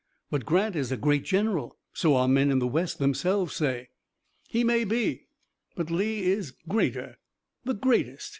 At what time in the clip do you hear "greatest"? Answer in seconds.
7.79-8.29